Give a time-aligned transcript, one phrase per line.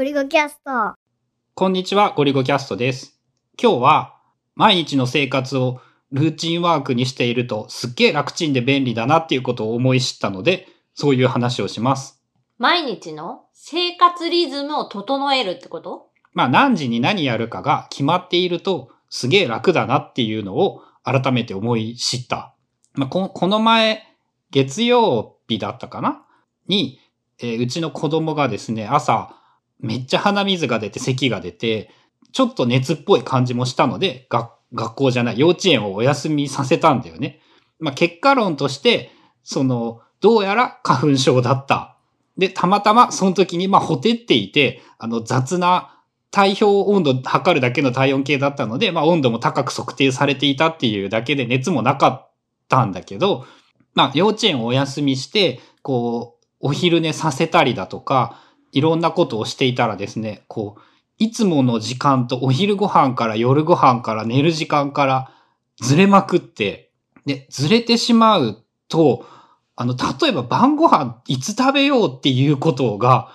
[0.00, 0.94] ゴリゴキャスト。
[1.54, 3.20] こんにちは、ゴリゴキャストです。
[3.62, 4.16] 今日は、
[4.54, 12.18] 毎日の生活をルーチンワークにしていると、すっげえ楽ちんで便利だなっていうことを思い知ったので、そういう話をします。
[12.56, 16.06] 毎日の生活リズムを整えるってこと？
[16.32, 22.54] まあ、何時に何やるかが決まっていると、すげえ楽だなっていうのを改めて思い知った。
[22.94, 24.02] まあ、ここの前、
[24.50, 26.24] 月曜日だったかな？
[26.68, 27.00] に、
[27.38, 29.36] えーうちの子供がですね、朝、
[29.82, 31.90] めっちゃ鼻水が出て咳が出て、
[32.32, 34.28] ちょっと熱っぽい感じもしたので、
[34.72, 37.40] 学校じゃない、幼稚園をお休みさせたんだよね。
[37.78, 39.10] まあ、結果論として、
[39.42, 41.96] その、どうやら花粉症だった。
[42.36, 46.00] で、たまたまその時に、まあ、ほてっていて、あの、雑な
[46.30, 52.32] 体表温度測るだけの体温計だったので、まあ、温度も高く測定されていたっていうだけで熱もなかっ
[52.68, 53.46] たんだけど、
[53.94, 58.38] まあ、幼稚園をお休みして、こう、お昼寝させたりだとか、
[58.72, 60.80] いろんなことをしていたらですね、こう、
[61.18, 65.32] いつもの時間とお昼ご飯から夜ご飯から寝る時間から
[65.80, 66.90] ずれまくって、
[67.26, 69.26] で、ずれてしまうと、
[69.76, 73.30] あの、例えば晩ご飯いつ食べようっていうことが、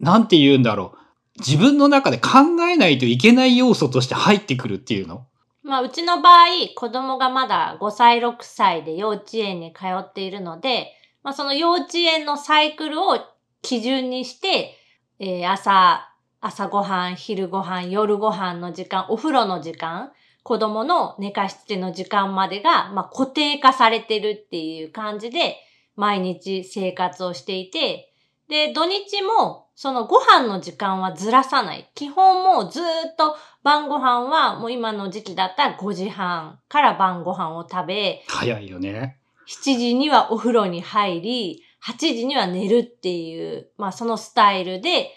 [0.00, 0.98] なんて言うんだろう。
[1.38, 5.26] 自分の中で考えないといけない要素として入ってくるっていうの。
[5.62, 13.18] まあ、うちの場合、子供がまだ5歳、6歳で幼稚園に通っているので、まあ、その幼稚園のサイクルを
[13.62, 14.74] 基準にして、
[15.18, 16.08] えー朝、
[16.40, 25.56] 朝ごはん、昼ごはん、夜ご飯の時間、お風呂の時間、子供の寝かしつけの時間までが、まあ、固定化されてるっていう感じで、
[25.96, 28.12] 毎日生活をしていて、
[28.48, 31.88] で、土日も、そのご飯の時間はずらさない。
[31.94, 39.18] 基本もうずーっと晩ご飯はもう今の時期だったら5時半から晩ご飯を食べ、早いよね。
[39.46, 45.10] 7時にはお風呂に入り、8時には寝るっていう、まあそのスタイルで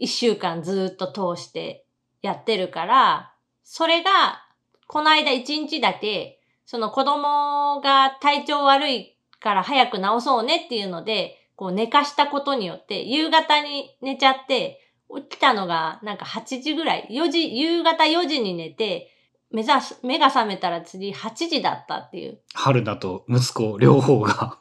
[0.00, 1.84] 1週間ずっと通して
[2.22, 4.10] やってるから、それが、
[4.86, 14.84] この間1日だけ、その子供が体調悪いから早く治そうねっていうので、こう寝かしたことによって、夕方に寝ちゃって、
[15.14, 19.14] 起きたのがなんか8時ぐらい、4時、夕方4時に寝て、
[19.50, 22.40] 目指す、目が覚めたら次8時だったっていう。
[22.54, 24.58] 春菜と息子両方が。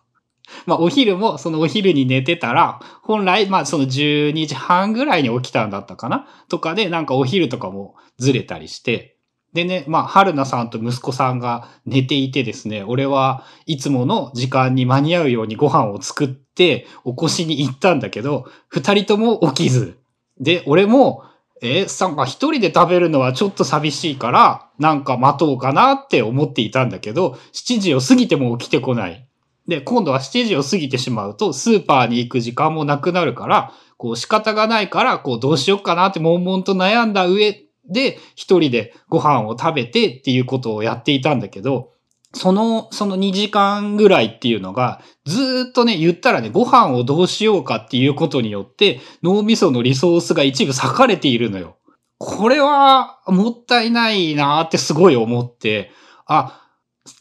[0.65, 6.27] まあお昼もそのお昼に寝てたら、本来まあその12時半ぐらいに起きたんだったかな？
[6.49, 9.15] とかでなんかお昼とかもずれたりして。
[9.53, 19.97] でね、まあ春菜さんと息子さんが寝ていてですね、俺はいつもの時間に間に合うようにご飯を作って起こしに行ったんだけど、二人とも起きず。
[20.39, 21.23] で、俺も、
[21.61, 29.26] え、さんが一人で食べるのはちょっと寂しいから、なんか待とうかなって思っていたんだけど、7時を過ぎても起きてこない。
[29.67, 41.91] で、今度は7時を過ぎてしまうと、スーパーに行く時間もなくなるから、こう仕方がないから、こうどうしようかなって悶々と悩んだ上で、一人でご飯を食べてっていうことをやっていたんだけど、
[42.33, 51.77] その、その2時間ぐらいっていうのが、ずっとね、言ったらね、ご飯をどうしようかっていうことによって、脳みそのリソースが一部割かれているのよ。
[52.19, 55.91] これは、もったいないなーってすごい思って、
[56.25, 56.66] あ、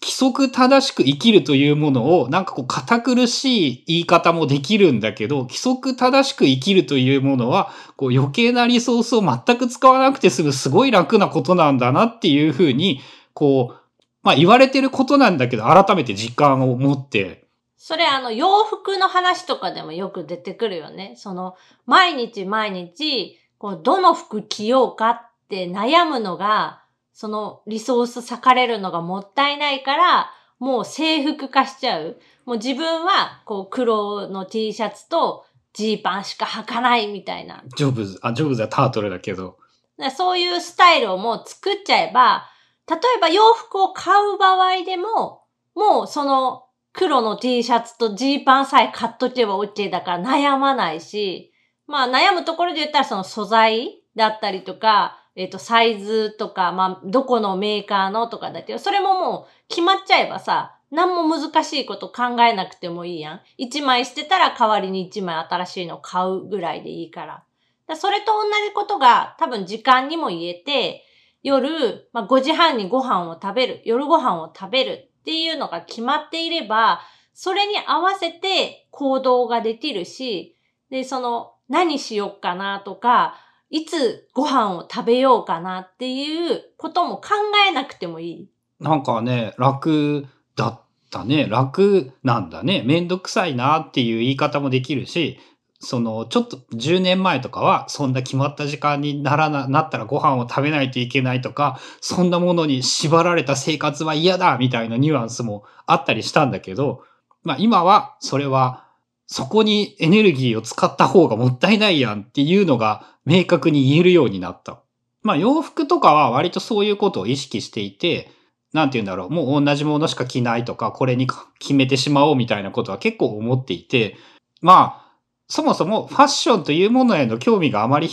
[0.02, 13.00] 規則正しく生きるというものを、なんかこう、堅苦しい言い方もできるんだけど、規則正しく生きるというものは、こう、余計なリソースを全く使わなくて済むすごい楽なことなんだなっていうふうに、
[13.32, 13.86] こう、
[14.22, 17.46] まあ言われてることなんだけど、改めて実感を持って、
[17.76, 21.14] それあの洋服の話とかでもよく出てくるよね。
[21.16, 26.82] その毎日毎日こうどの服着ようかって悩むのが
[27.16, 32.18] そのリソース割かれるのがもったいないからもう制服化しちゃう。
[32.44, 37.64] もう自分はこう黒の T シャツとジーパンしか履かないみたいな。
[37.74, 39.56] ジョブズ、あ、ジョブズはタートルだけど、
[39.96, 42.50] でそういうスタイルをもう作っちゃえば、
[42.86, 45.42] 例えば洋服を買う場合でも、
[45.74, 51.50] もうその黒の T シャツとジーパンさえ買っとけば OK だから悩まないし、
[51.86, 63.40] まあ悩むところで言ったらその素材だったりとか、えっ、と、サイズとか、まあ、どこのメーカーのとかだけど、それももう決まっちゃえばさ、何も難しいこと考えなくてもいいやん。
[63.58, 67.26] 一枚捨てたら代わりに一枚新しいの買うぐらいでいいから。
[67.26, 67.44] だか
[67.88, 71.04] らそれと同じことが多分時間にも言えて、
[71.42, 77.00] 夜、まあ、5時半にご飯を食べる、夜ご飯を食べるっていうのが決まっていれば、
[77.34, 80.56] それに合わせて行動ができるし、
[80.90, 83.34] で、その、何しよっかなとか、
[83.70, 87.30] いつご飯を食べようかなっていうことも考
[87.68, 88.50] えなくてもいい。
[88.80, 90.80] なんかね、楽だっ
[91.10, 91.46] たね。
[91.48, 92.82] 楽なんだね。
[92.86, 95.38] めんどくさいなっていう言い方もできるし、
[95.80, 107.02] その、ちょっと10年前とかは、そんな決まった時間にならな、なったらご飯を食べないといけないとか、そんなものに縛られた生活は嫌だみたいなニュアンスもあったりしたんだけど、
[107.42, 108.85] まあ今は、それは、
[109.26, 114.80] そこにエネルギーを使った方がもったいないやんっていうのが明確に言えるようになった。
[115.22, 118.30] まあ洋服とかは割とそういうことを意識していて、
[118.72, 121.26] なんて言うんだろう、もう同じものしか着ないとか、これに
[121.58, 124.16] 決めてしまおうみたいなことは結構思っていて、
[124.60, 125.12] まあ、
[125.48, 128.10] そもそもファッションというものへの興味があまり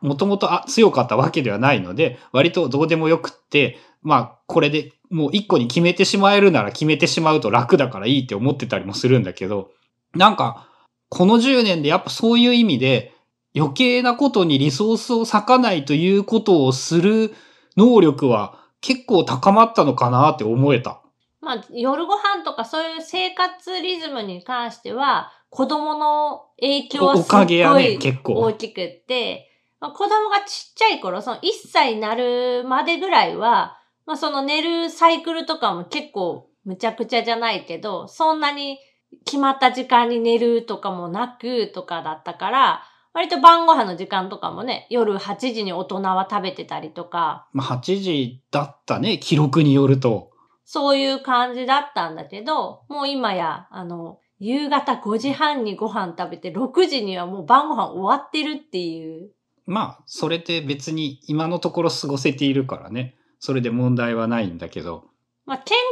[0.00, 9.70] もともと強かったわけではないので、割とどうでもよくって、まあ、これでもう一個に決めてしまえるなら決めてしまうと楽だからいいって思ってたりもするんだけど、
[10.14, 10.68] なんか、
[11.08, 13.12] この10年でやっぱそういう意味で
[13.56, 17.34] 余計なことにリソースを割かないということをする
[17.76, 21.02] 能力は結構高まったのかなって思えた。
[21.40, 29.48] まあ、夜ご飯とかそういう生活リズムに関しては、子供の影響はすごい結構大きくって、
[29.80, 38.78] まあ、子供がちっちゃい頃、その1歳になるまでぐらいは、まあその寝るサイクルとかも結構むちゃくちゃじゃないけど、そんなに
[39.24, 50.30] 決まった時間に寝るとかもなくとかだったから、割と晩ご飯の時間とかもね、夜8時に大人は食べてたりとか、まあ、8時だったね、記録によると。
[50.64, 59.30] そういう感じだったんだけど、もう今や、あの、夕方5時半にご飯食べて、6時にはもう晩ご飯終わってるっていう。
[59.66, 63.16] まあ、それって別に今のところ過ごせているからね。
[63.40, 65.04] それで問題はないんだけど。
[65.46, 65.89] まあ、健康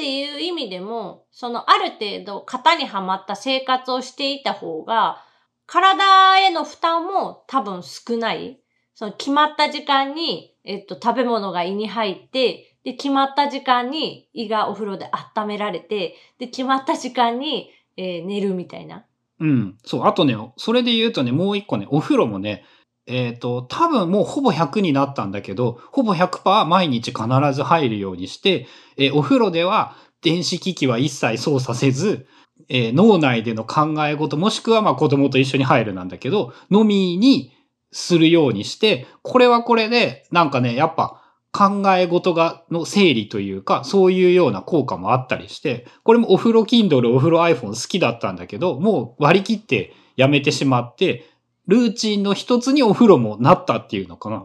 [0.00, 5.22] っていう意味でも、そのある程度型にはまった生活をしていた方が、
[5.66, 8.58] 体への負担も多分少ない。
[8.94, 19.04] その決まった時間に、えっと、食べ物が胃に入って、で、決まった時間に胃がお風呂で温められて、で、決まった時間に、えー寝るみたいな。
[19.38, 19.76] うん。
[19.84, 20.04] そう。
[20.06, 22.64] あとね、それで言うとね、もう一個ね、お風呂もね、
[23.06, 28.66] えっ、と、多分もうほぼ100になったんだけど、ほぼ100%毎日必ず入るようにして、
[28.96, 32.26] えーお風呂では電子機器は一切操作せず、
[32.68, 37.52] えー脳内での考え事、もしくはまあ子供と一緒に入るなんだけど、のみに
[37.92, 41.20] するようにして、これはこれで、なんかね、やっぱ
[41.52, 51.26] 考え事が、の整理というか、そういうような効果もあったりして、これもお風呂 Kindle、お風呂 iPhone 好きだったんだけど、もう割り切ってやめてしまって、
[51.70, 54.44] ルーチンの一つにお風呂もなったっていうのかな。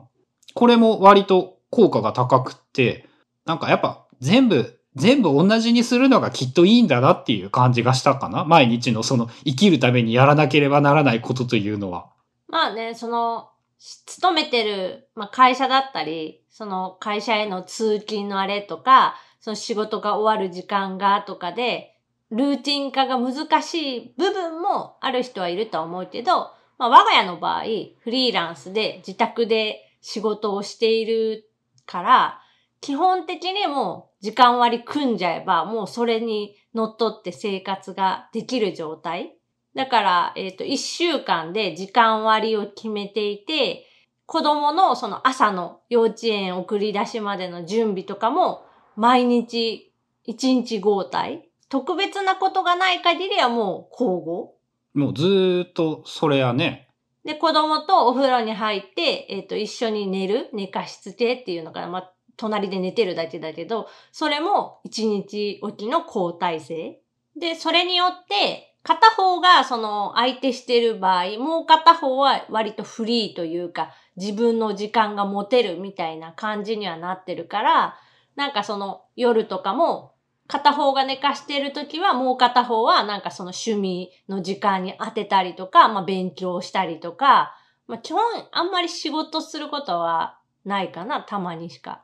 [0.54, 3.10] これも割と効果が高くって、
[3.46, 8.46] なんかやっぱ全部、全部同じにするのがきっといいんだなっていう感じがしたかな。
[8.46, 12.12] 毎日のその生きるためにやらなければならないことというのは。
[12.48, 13.50] まあね、その、
[13.80, 21.96] 勤めてる、まあ、会社だったり、その会社への通勤のあれとか、その仕事が終わる時間がとかで、
[22.30, 31.50] ルーティン化が難しい部分もある人はいるとは思うけど、まあ、我が家の場合、フリーランスで自宅で仕事をしている
[31.86, 32.42] から、
[32.82, 39.36] 基本的にもう時間割組んじゃえば、もうそれに乗っ取って生活ができる状態
[39.76, 43.86] だから、えっ、と、一週間で時間割を決めていて、
[44.26, 49.94] 子供のその朝の幼稚園送り出しまでの準備とかも、毎日
[50.24, 54.55] 一日交代特別なことがない限りはもう交互。
[54.96, 56.90] もうずーっとそれやね。
[57.26, 67.02] で、子供とお風呂に入って、えっ、と、一緒に寝る寝かしつけっていうのが、まあ、隣で寝てるだけだけど、それも一日おきの交代制。
[67.36, 77.98] で、それによって、片方がその相手してる場合、もう片方は割とフリーというか、自分の時間が持てるみたいな感じにはなってるから、
[78.36, 80.15] なんかその夜とかも、
[80.48, 87.56] 片方が寝かしてるときは、もう片方はなんかその趣味の時間に当てたりとか、まあ勉強したりとか、
[87.88, 88.22] まあ基本
[88.52, 92.04] あんまり仕事することはないかな、たまにしか。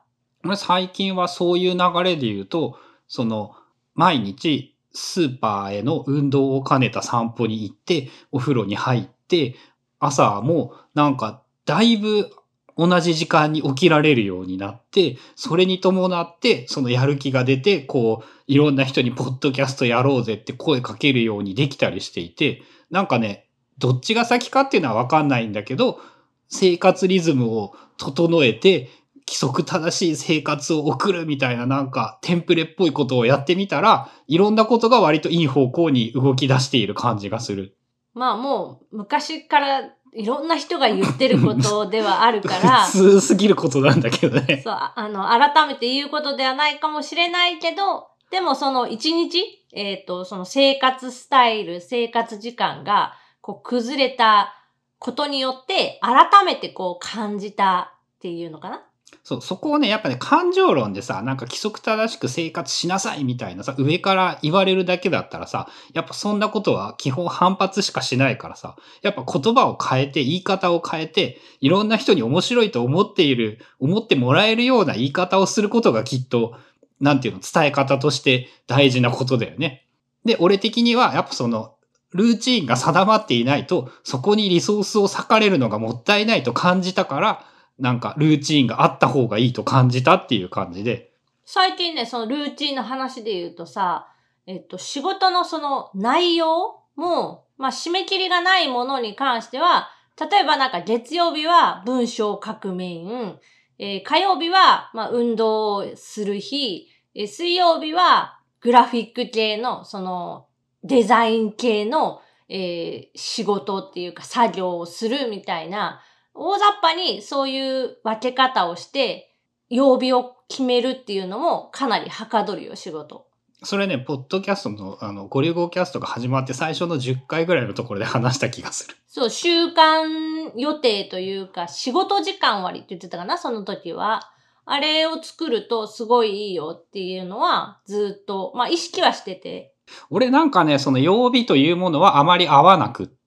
[0.56, 3.54] 最近はそういう流れで言うと、その、
[3.94, 9.54] 毎日スーパーへの運動を兼ねた散歩に行って、お風呂に入って、
[10.00, 12.28] 朝もなんかだいぶ
[12.76, 23.48] 同じ時間に起きられるようになって、それに伴って、そのやる気が出て、こう、いろんな人にポッドキャストやろうぜって声かけるようにできたりしていて、なんかね、
[23.78, 26.00] どっちが先かっていうのはわかんないんだけど、
[26.48, 28.90] 生活リズムを整えて、
[29.26, 37.76] 規則正しい生活を送るみたいななんかテンプレっぽいことをやってみたら、いろんなことが割といい方向に動き出している感じがする。
[38.14, 44.60] まあもう昔からいろんな人が言ってることではあるから、 普通すぎることなんだけどね。
[44.62, 54.54] そう、あの、改めて言うことではないかもしれないけど、でもその一日、えっ、と、その生活スタイル、生活時間がこう崩れた
[54.98, 58.82] ことによって改めてこう感じたっていうのかな
[59.24, 76.56] そう、そこをね、やっぱね、感情論でさ、なんか規則正しく生活しなさいみたいなさ、上から言われるだけだったらさ、やっぱそんなことは基本反発しかしないからさ、やっぱ言葉を変えて、言い方を変えて、いろんな人に面白いと思っている、思ってもらえるような言い方をすることがきっと、
[77.00, 79.86] なんていうの、伝え方として大事なことだよね。
[80.24, 81.74] で、俺的には、やっぱその、
[82.12, 87.44] ルーチンが定まっていないと、そこにリソースを割かれるのがもったいないと感じたから、
[87.82, 91.12] なんかルーチンがあった方がいいと感じたっていう感じで。
[91.44, 94.08] 最近ね、そのルーチンの話で言うとさ、
[94.46, 103.38] えっと、仕事のその内容も、まあ、締め切りがないものに関しては、例えばなんか月曜日は文章を書くメイン、
[103.78, 110.46] えー火曜日は、ま、運動をする日、えー水曜日はグラフィック系の、その、
[110.84, 116.00] デザイン系の、えー仕事っていうか作業をするみたいな、
[116.34, 119.34] 大雑把にそういう分け方をして、
[119.68, 123.26] 曜日を決めるっていうのもかなりはかどるよ、仕事。
[123.64, 128.96] それね、ポッドキャストの、あの、ゴリゴキャストが始まって最初の10回ぐらいのところで話した気がする。
[129.06, 134.28] そう、週間予定というか、仕事時間割って言ってたかな、その時は。
[134.64, 139.74] あれを作るとすごいいいよっていうのはずっと、まあ意識はしてて。
[140.10, 143.21] 俺なんかね、その曜日というものはあまり合わなくって、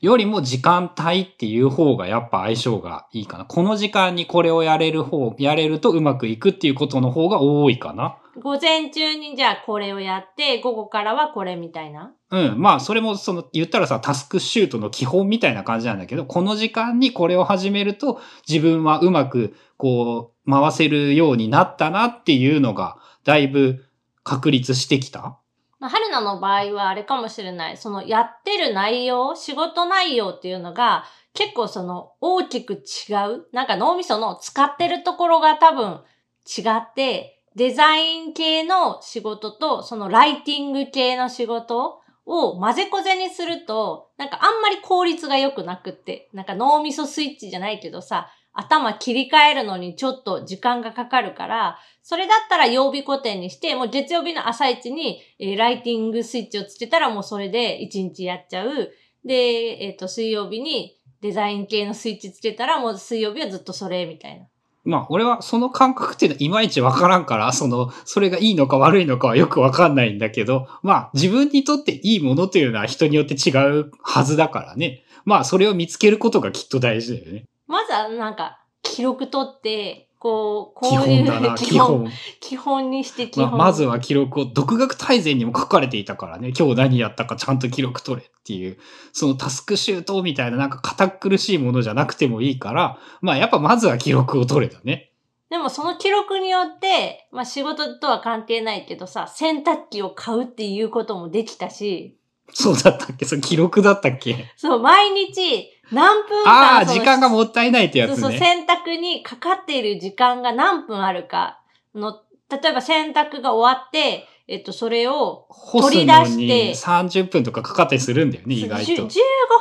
[0.00, 3.44] よりも時間帯っていう方がやっぱ相性がいいかな。
[3.44, 8.16] この時間にこれをやれる方、やれるとうまくいくっていうことの方が多いかな。
[8.40, 12.12] 午前中にじゃあこれをやって、午後からはこれみたいな？
[12.30, 12.60] うん。
[12.60, 23.84] まあ、それもその、言ったらさ、タスクシュートの基本みたいな感じなんだけど、この時間にこれを始めると、自分はうまく、こう、回せるようになったなっていうのが、だいぶ
[24.22, 25.39] 確立してきた。
[25.80, 27.76] まあ、春菜の場合はあれかもしれない。
[27.76, 33.46] そのやってる内容、仕事内容っていうのが結構その大きく違う。
[33.52, 36.00] なんか脳みその使ってるところが多分
[36.46, 48.30] 違って、デザイン系の仕事とそのライティング系の仕事を混ぜこぜにすると、なんかあんまり効率が良くなくって、なんか脳みそスイッチじゃないけどさ、
[48.60, 58.90] 頭切り替えるのにちょっと時間がかかるから、それだったら曜日固定にして、もう月曜日の朝一に、えーライティングスイッチをつけたらもうそれで1日やっちゃう。
[59.24, 64.46] で、えっ、と、水曜日にデザイン系のスイッチつけたらもう水曜日はずっとそれ、みたいな。
[64.84, 75.04] まあ、俺はその感覚っていうのはいまいちわからんから、その、それがいいのか悪いのかはよくわかんないんだけど、まあ、自分にとっていいものというのは人によって違うはずだからね。
[75.24, 77.44] まあ、それを見つけることがきっと大事だよね。
[77.70, 82.10] まずはなんか、記録取って、こう、こ基ういう本だな、基本。
[82.40, 83.58] 基本にして基まあ本。
[83.58, 88.76] まずは記録を、独学大全にも書かれていたからね、今日何やったかちゃんと記録取れっていう、
[89.12, 95.12] そのタスクシュートみたいななんか堅苦しいものじゃなくてもいいから、まあやっぱまずは記録を取れたね。
[95.48, 102.16] でもその記録によって、まあ仕事とは関係ないけどさ、洗濯機を買うっていうこともできたし、
[102.52, 103.24] そうだったっけ？
[103.24, 104.52] その記録だったっけ？
[104.56, 108.38] そう、毎日何分ああ、時間がもったいないってやつそうそう、ね。
[108.38, 111.60] 洗濯にかかっている時間が何分あるか
[111.94, 119.06] の、例えば洗濯が終わって、えっと、それを取り出して30分とかかかったりするんだよね、意外と。
[119.06, 119.08] 15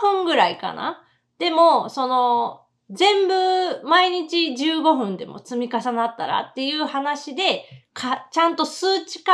[0.02, 1.04] 分ぐらいかな。
[1.38, 9.32] でも、その、全部、毎日15分でも積み重なったらっていう話で、か、ちゃんと数値化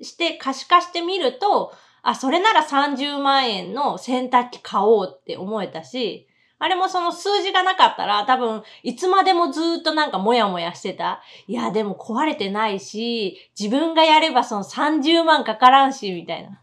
[0.00, 1.72] して可視化してみると、
[2.08, 6.28] あ、それなら30万円の洗濯機買おうって思えたし、
[6.60, 11.20] あれもその数字がなかったら多分いつまでもずっとなんかモヤモヤしてた。
[11.48, 16.62] いや、でも壊れてないし、自分がやればその30万かからんし、みたいな。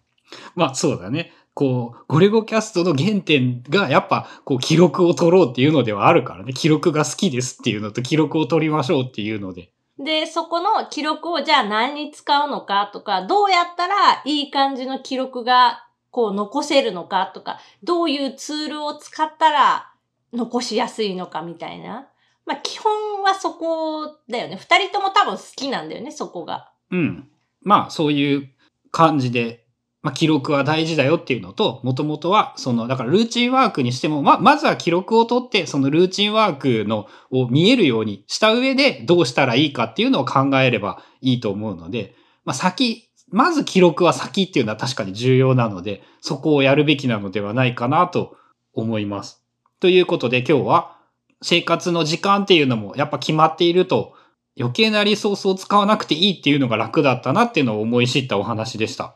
[0.55, 1.33] まあそうだね。
[1.53, 6.53] こう、ゴレゴキャストの原点がやっぱこう記録を取ろうっていうのではあるからね。
[6.53, 9.72] 記録が好きですっていうのと記録を取りましょうっていうので。
[9.99, 19.91] で、そこの記録をじゃあ何に使うのかとか、どうやったらいい感じの記録がこう残せるのかとか、どういうツールを使ったら
[20.33, 22.07] 残しやすいのかみたいな。
[22.45, 24.55] まあ基本はそこだよね。
[24.55, 26.71] 二人とも多分好きなんだよね、そこが。
[26.91, 27.29] うん。
[27.61, 28.49] まあそういう
[28.91, 29.62] 感じで、
[30.03, 48.35] まあ記録は大事だよっていうのと、もともとは、その、だからルーチンワークにしても、ままずは記録を取って、そのルーチンワークの、を見えるようにした上で、どうしたらいいかっていうのを考えればいいと思うので、まあ先、まず記録は先っていうのは確かに重要なので、そこをやるべきなのではないかなと
[48.73, 49.41] 思います。
[49.79, 50.97] ということで今日は、
[51.41, 54.13] 生活の時間っていうのもやっぱ決まっていると、
[54.59, 59.15] 余計なリソースを使わなくていいっていうのが楽だったなっていうのを思い知ったお話でした。